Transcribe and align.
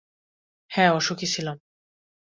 হ্যাঁ, 0.71 0.91
অসুখী 0.91 1.27
ছিলাম। 1.27 1.57